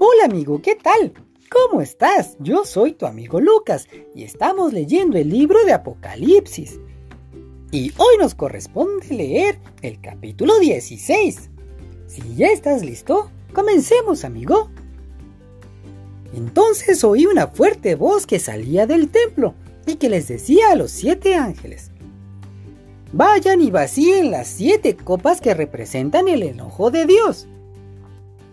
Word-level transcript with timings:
Hola 0.00 0.26
amigo, 0.26 0.62
¿qué 0.62 0.76
tal? 0.76 1.12
¿Cómo 1.50 1.82
estás? 1.82 2.36
Yo 2.38 2.64
soy 2.64 2.92
tu 2.92 3.04
amigo 3.04 3.40
Lucas 3.40 3.88
y 4.14 4.22
estamos 4.22 4.72
leyendo 4.72 5.18
el 5.18 5.28
libro 5.28 5.64
de 5.64 5.72
Apocalipsis. 5.72 6.78
Y 7.72 7.90
hoy 7.96 8.16
nos 8.20 8.36
corresponde 8.36 9.08
leer 9.08 9.58
el 9.82 10.00
capítulo 10.00 10.60
16. 10.60 11.50
Si 12.06 12.36
ya 12.36 12.46
estás 12.46 12.84
listo, 12.84 13.32
comencemos 13.52 14.24
amigo. 14.24 14.70
Entonces 16.32 17.02
oí 17.02 17.26
una 17.26 17.48
fuerte 17.48 17.96
voz 17.96 18.24
que 18.24 18.38
salía 18.38 18.86
del 18.86 19.08
templo 19.08 19.54
y 19.84 19.96
que 19.96 20.08
les 20.08 20.28
decía 20.28 20.70
a 20.70 20.76
los 20.76 20.92
siete 20.92 21.34
ángeles, 21.34 21.90
Vayan 23.12 23.60
y 23.62 23.72
vacíen 23.72 24.30
las 24.30 24.46
siete 24.46 24.94
copas 24.94 25.40
que 25.40 25.54
representan 25.54 26.28
el 26.28 26.44
enojo 26.44 26.92
de 26.92 27.04
Dios. 27.04 27.48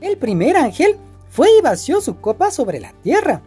El 0.01 0.17
primer 0.17 0.57
ángel 0.57 0.97
fue 1.35 1.49
y 1.57 1.61
vació 1.61 1.99
su 1.99 2.21
copa 2.21 2.49
sobre 2.49 2.79
la 2.79 2.93
tierra, 3.03 3.41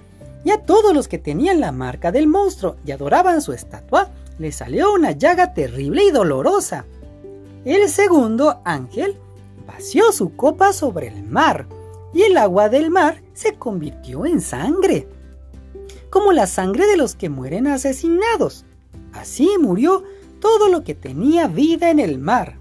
y 0.45 0.51
a 0.51 0.61
todos 0.61 0.93
los 0.93 1.09
que 1.09 1.17
tenían 1.17 1.59
la 1.59 1.73
marca 1.73 2.13
del 2.13 2.27
monstruo 2.27 2.77
y 2.85 2.91
adoraban 2.93 3.41
su 3.41 3.55
estatua, 3.55 4.11
le 4.39 4.53
salió 4.53 4.93
una 4.93 5.13
llaga 5.13 5.55
terrible 5.55 6.05
y 6.05 6.11
dolorosa. 6.11 6.85
El 7.65 7.89
segundo 7.89 8.61
ángel 8.67 9.17
vació 9.67 10.13
su 10.13 10.37
copa 10.37 10.75
sobre 10.75 11.09
el 11.09 11.23
mar, 11.23 11.67
y 12.13 12.25
el 12.25 12.37
agua 12.37 12.69
del 12.69 12.91
mar 12.91 13.23
se 13.33 13.55
convirtió 13.55 14.27
en 14.27 14.43
sangre, 14.43 15.09
como 16.11 16.33
la 16.33 16.47
sangre 16.47 16.87
de 16.87 16.99
los 16.99 17.15
que 17.15 17.31
mueren 17.31 17.67
asesinados. 17.67 18.67
Así 19.15 19.49
murió 19.59 20.05
todo 20.41 20.69
lo 20.69 20.85
que 20.85 20.95
tenía 20.95 21.49
vida 21.49 21.89
en 21.89 22.01
el 22.01 22.19
mar. 22.19 22.59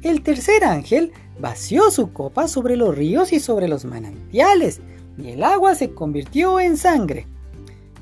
El 0.00 0.22
tercer 0.22 0.64
ángel 0.64 1.12
vació 1.38 1.90
su 1.90 2.12
copa 2.12 2.48
sobre 2.48 2.76
los 2.76 2.94
ríos 2.94 3.32
y 3.32 3.40
sobre 3.40 3.68
los 3.68 3.84
manantiales, 3.84 4.80
y 5.18 5.30
el 5.30 5.42
agua 5.42 5.74
se 5.74 5.90
convirtió 5.90 6.60
en 6.60 6.76
sangre. 6.76 7.26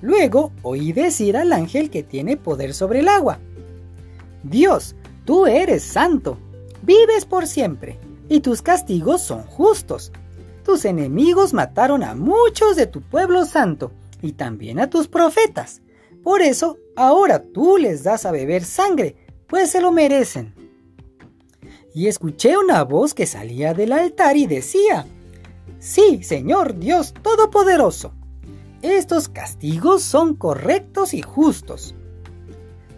Luego 0.01 0.53
oí 0.63 0.93
decir 0.93 1.37
al 1.37 1.53
ángel 1.53 1.91
que 1.91 2.03
tiene 2.03 2.37
poder 2.37 2.75
sobre 2.75 3.01
el 3.01 3.09
agua, 3.09 3.39
Dios, 4.43 4.95
tú 5.25 5.47
eres 5.47 5.83
santo, 5.83 6.39
vives 6.83 7.25
por 7.25 7.47
siempre, 7.47 7.99
y 8.29 8.41
tus 8.41 8.61
castigos 8.61 9.23
son 9.23 9.43
justos. 9.43 10.13
Tus 10.65 10.85
enemigos 10.85 11.55
mataron 11.55 12.03
a 12.03 12.15
muchos 12.15 12.77
de 12.77 12.87
tu 12.87 13.01
pueblo 13.01 13.45
santo, 13.47 13.93
y 14.21 14.33
también 14.33 14.81
a 14.81 14.91
tus 14.91 15.09
profetas. 15.09 15.83
Por 16.23 16.43
eso, 16.43 16.79
ahora 16.97 17.43
tú 17.43 17.77
les 17.79 18.03
das 18.03 18.25
a 18.27 18.33
beber 18.33 18.65
sangre, 18.65 19.17
pues 19.47 19.71
se 19.71 19.81
lo 19.81 19.93
merecen 19.93 20.64
y 21.95 22.09
escuché 22.09 22.59
una 22.59 22.83
voz 22.83 23.15
que 23.15 23.25
salía 23.25 23.73
del 23.73 23.93
altar 23.93 24.37
y 24.37 24.47
decía, 24.47 25.07
Sí, 25.79 26.23
Señor 26.25 26.79
Dios 26.79 27.15
Todopoderoso, 27.23 28.13
estos 28.83 29.29
castigos 29.29 30.03
son 30.03 30.35
correctos 30.35 31.15
y 31.15 31.23
justos. 31.23 31.95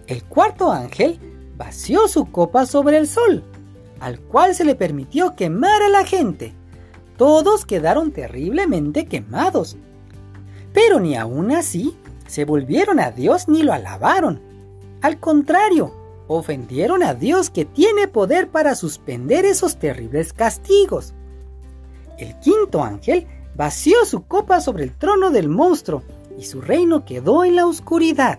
El 0.07 0.25
cuarto 0.25 0.73
ángel 0.73 1.21
vació 1.57 2.09
su 2.09 2.31
copa 2.31 2.65
sobre 2.65 2.97
el 2.97 3.07
sol, 3.07 3.45
al 4.01 4.21
cual 4.21 4.55
se 4.55 4.65
le 4.65 4.75
permitió 4.75 5.37
quemar 5.37 5.83
a 5.83 5.89
la 5.89 6.05
gente. 6.05 6.55
Todos 7.17 7.67
quedaron 7.67 8.13
terriblemente 8.13 9.07
quemados. 9.07 9.77
Pero 10.73 11.01
ni 11.01 11.17
aun 11.17 11.53
así 11.53 11.97
se 12.27 12.45
volvieron 12.45 13.01
a 13.01 13.11
Dios 13.11 13.49
ni 13.49 13.63
lo 13.63 13.73
alabaron. 13.73 14.41
Al 15.03 15.21
contrario, 15.21 15.93
ofendieron 16.29 17.03
a 17.03 17.15
Dios 17.15 17.51
que 17.51 17.65
tiene 17.65 18.09
poder 18.09 18.49
para 18.49 18.75
suspender 18.75 19.45
esos 19.45 19.79
terribles 19.79 20.33
castigos. 20.33 21.15
El 22.19 22.39
quinto 22.41 22.83
ángel 22.83 23.27
vació 23.55 24.05
su 24.05 24.25
copa 24.27 24.61
sobre 24.61 24.85
el 24.85 24.97
trono 24.97 25.31
del 25.31 25.49
monstruo 25.49 26.03
y 26.39 26.45
su 26.45 26.61
reino 26.61 27.05
quedó 27.05 27.45
en 27.45 27.57
la 27.57 27.67
oscuridad. 27.67 28.39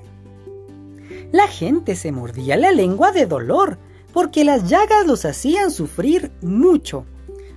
La 1.31 1.47
gente 1.47 1.95
se 1.95 2.11
mordía 2.11 2.57
la 2.57 2.71
lengua 2.71 3.11
de 3.11 3.25
dolor 3.25 3.77
porque 4.13 4.43
las 4.43 4.69
llagas 4.69 5.05
los 5.05 5.25
hacían 5.25 5.71
sufrir 5.71 6.31
mucho, 6.41 7.05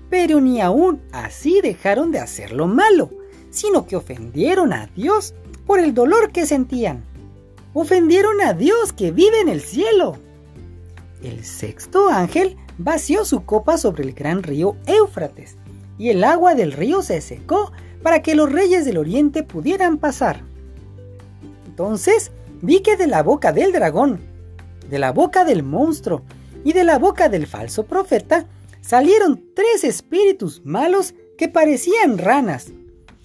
pero 0.08 0.40
ni 0.40 0.60
aún 0.60 1.00
así 1.12 1.60
dejaron 1.60 2.10
de 2.10 2.18
hacer 2.18 2.52
lo 2.52 2.66
malo, 2.66 3.10
sino 3.50 3.86
que 3.86 3.96
ofendieron 3.96 4.72
a 4.72 4.86
Dios 4.86 5.34
por 5.66 5.78
el 5.78 5.94
dolor 5.94 6.32
que 6.32 6.46
sentían 6.46 7.04
ofendieron 7.72 8.40
a 8.40 8.52
Dios 8.52 8.92
que 8.92 9.10
vive 9.10 9.40
en 9.40 9.48
el 9.48 9.60
cielo. 9.60 10.16
El 11.22 11.44
sexto 11.44 12.08
ángel 12.08 12.56
vació 12.78 13.24
su 13.24 13.44
copa 13.44 13.76
sobre 13.76 14.04
el 14.04 14.12
gran 14.12 14.42
río 14.42 14.76
Éufrates, 14.86 15.56
y 15.98 16.08
el 16.08 16.24
agua 16.24 16.54
del 16.54 16.72
río 16.72 17.02
se 17.02 17.20
secó 17.20 17.72
para 18.02 18.22
que 18.22 18.34
los 18.34 18.50
reyes 18.50 18.84
del 18.84 18.96
oriente 18.96 19.42
pudieran 19.42 19.98
pasar. 19.98 20.42
Entonces 21.66 22.32
vi 22.62 22.80
que 22.80 22.96
de 22.96 23.06
la 23.06 23.22
boca 23.22 23.52
del 23.52 23.72
dragón, 23.72 24.20
de 24.88 24.98
la 24.98 25.12
boca 25.12 25.44
del 25.44 25.62
monstruo 25.62 26.22
y 26.64 26.72
de 26.72 26.84
la 26.84 26.98
boca 26.98 27.28
del 27.28 27.46
falso 27.46 27.84
profeta 27.84 28.46
salieron 28.80 29.44
tres 29.54 29.84
espíritus 29.84 30.62
malos 30.64 31.14
que 31.38 31.48
parecían 31.48 32.18
ranas. 32.18 32.72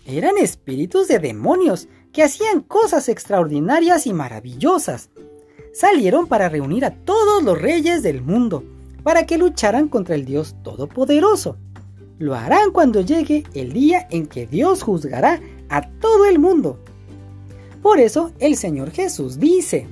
Eran 0.06 0.38
espíritus 0.38 1.08
de 1.08 1.20
demonios 1.20 1.88
que 2.16 2.24
hacían 2.24 2.62
cosas 2.62 3.10
extraordinarias 3.10 4.08
y 4.08 4.14
maravillosas. 4.14 5.10
Salieron 5.74 6.28
para 6.28 6.48
reunir 6.48 6.86
a 6.86 6.92
todos 6.92 7.44
los 7.44 7.62
reyes 7.62 8.04
del 8.04 8.22
mundo, 8.22 8.64
para 9.04 9.26
que 9.26 9.38
lucharan 9.38 9.90
contra 9.90 10.16
el 10.16 10.24
Dios 10.24 10.56
Todopoderoso. 10.64 11.58
Lo 12.18 12.34
harán 12.34 12.72
cuando 12.72 13.02
llegue 13.02 13.44
el 13.54 13.74
día 13.74 14.08
en 14.12 14.28
que 14.28 14.48
Dios 14.48 14.82
juzgará 14.82 15.42
a 15.68 15.90
todo 16.00 16.26
el 16.26 16.40
mundo. 16.40 16.80
Por 17.82 18.00
eso 18.00 18.32
el 18.40 18.56
Señor 18.56 18.92
Jesús 18.92 19.38
dice, 19.38 19.86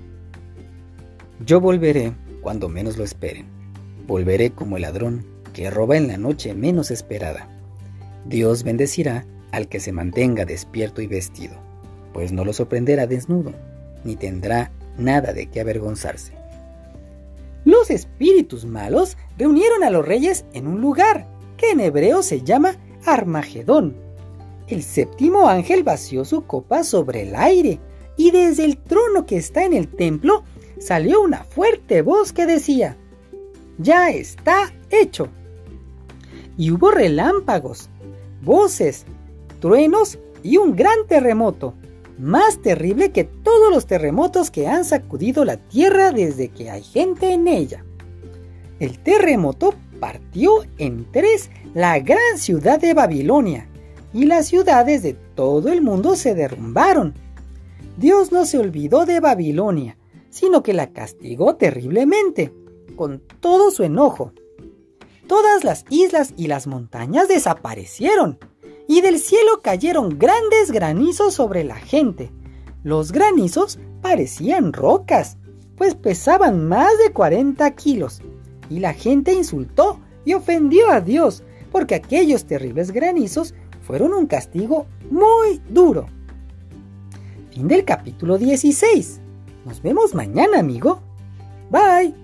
Yo 1.46 1.60
volveré 1.60 2.16
cuando 2.42 2.70
menos 2.70 2.96
lo 2.96 3.04
esperen. 3.04 3.48
Volveré 4.08 4.52
como 4.52 4.78
el 4.78 4.84
ladrón 4.84 5.26
que 5.52 5.70
roba 5.70 5.98
en 5.98 6.08
la 6.08 6.16
noche 6.16 6.54
menos 6.54 6.90
esperada. 6.90 7.50
Dios 8.26 8.64
bendecirá 8.64 9.26
al 9.52 9.68
que 9.68 9.82
se 9.82 9.92
mantenga 9.92 10.46
despierto 10.46 11.02
y 11.02 11.08
vestido 11.08 11.73
pues 12.14 12.32
no 12.32 12.46
lo 12.46 12.54
sorprenderá 12.54 13.08
desnudo, 13.08 13.54
ni 14.04 14.16
tendrá 14.16 14.72
nada 14.98 15.34
de 15.34 15.48
qué 15.48 15.62
avergonzarse. 15.62 16.34
Los 17.66 17.90
espíritus 17.90 18.66
malos 18.66 19.18
reunieron 19.38 19.84
a 19.84 19.90
los 19.90 20.06
reyes 20.06 20.46
en 20.54 20.68
un 20.68 20.82
lugar 20.82 21.28
que 21.58 21.72
en 21.72 21.80
hebreo 21.80 22.22
se 22.22 22.42
llama 22.42 22.76
Armagedón. 23.06 23.96
El 24.68 24.84
séptimo 24.84 25.48
ángel 25.48 25.84
vació 25.84 26.26
su 26.26 26.46
copa 26.46 26.84
sobre 26.84 27.24
el 27.24 27.36
aire 27.36 27.80
y 28.18 28.32
desde 28.32 28.66
el 28.66 28.78
trono 28.78 29.26
que 29.26 29.38
está 29.38 29.64
en 29.64 29.74
el 29.74 29.88
templo 29.88 30.44
salió 30.80 31.22
una 31.22 31.44
fuerte 31.44 32.02
voz 32.02 32.34
que 32.34 32.46
decía, 32.46 32.98
Ya 33.78 34.10
está 34.10 34.74
hecho. 34.90 35.30
Y 36.58 36.72
hubo 36.72 36.92
relámpagos, 36.92 37.90
voces, 38.42 39.06
truenos 39.60 40.20
y 40.44 40.58
un 40.58 40.76
gran 40.76 41.08
terremoto 41.08 41.74
más 42.18 42.62
terrible 42.62 43.12
que 43.12 43.24
todos 43.24 43.72
los 43.72 43.86
terremotos 43.86 44.52
que 44.52 44.68
han 44.68 44.86
sacudido 44.86 45.46
la 45.46 45.58
tierra 45.58 46.12
desde 46.12 46.50
que 46.50 46.70
hay 46.70 46.84
gente 46.84 47.34
en 47.34 47.48
ella. 47.48 47.84
El 48.80 49.00
terremoto 49.00 49.74
partió 50.00 50.64
en 50.78 51.10
tres 51.12 51.50
la 51.74 52.00
gran 52.00 52.38
ciudad 52.38 52.80
de 52.80 52.94
Babilonia 52.94 53.70
y 54.14 54.26
las 54.26 54.48
ciudades 54.48 55.02
de 55.02 55.14
todo 55.14 55.72
el 55.72 55.82
mundo 55.82 56.16
se 56.16 56.36
derrumbaron. 56.36 57.14
Dios 57.98 58.32
no 58.32 58.46
se 58.46 58.58
olvidó 58.58 59.06
de 59.06 59.20
Babilonia, 59.20 59.98
sino 60.30 60.64
que 60.64 60.74
la 60.74 60.92
castigó 60.92 61.56
terriblemente, 61.56 62.54
con 62.96 63.22
todo 63.40 63.72
su 63.72 63.84
enojo. 63.84 64.34
Todas 65.28 65.64
las 65.64 65.86
islas 65.90 66.34
y 66.38 66.48
las 66.48 66.68
montañas 66.68 67.28
desaparecieron 67.28 68.38
y 68.88 69.02
del 69.02 69.20
cielo 69.20 69.62
cayeron 69.62 70.18
grandes 70.18 70.72
granizos 70.72 71.34
sobre 71.34 71.64
la 71.64 71.76
gente. 71.76 72.32
Los 72.84 73.12
granizos 73.12 73.80
parecían 74.02 74.74
rocas, 74.74 75.38
pues 75.78 75.96
pesaban 75.96 76.68
más 76.68 76.98
de 77.04 77.12
40 77.12 77.70
kilos, 77.72 78.22
y 78.70 78.80
la 78.80 78.94
gente 78.94 79.34
insultó 79.34 80.00
y 80.26 80.34
ofendió 80.34 80.92
a 80.92 81.02
Dios, 81.02 81.44
porque 81.72 81.96
aquellos 81.96 82.46
terribles 82.46 82.92
granizos 82.92 83.54
fueron 83.82 84.14
un 84.14 84.28
castigo 84.28 84.86
muy 85.10 85.62
duro. 85.70 86.08
Fin 87.52 87.68
del 87.68 87.86
capítulo 87.86 88.38
16. 88.38 89.22
Nos 89.66 89.82
vemos 89.82 90.14
mañana, 90.14 90.60
amigo. 90.60 91.02
Bye. 91.70 92.23